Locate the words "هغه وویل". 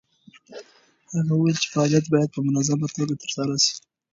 1.15-1.57